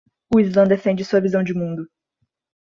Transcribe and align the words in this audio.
O 0.35 0.39
islã 0.39 0.65
defende 0.67 1.05
sua 1.05 1.21
visão 1.21 1.43
de 1.43 1.53
mundo 1.53 1.87